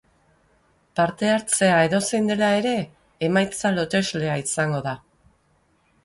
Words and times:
Parte-hartzea 0.99 1.75
edozein 1.89 2.31
dela 2.31 2.49
ere, 2.61 2.71
emaitza 3.27 3.71
loteslea 3.75 4.39
izango 4.45 4.81
da. 4.87 4.95